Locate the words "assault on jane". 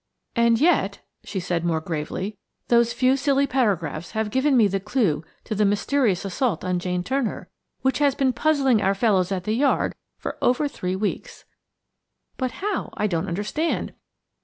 6.25-7.03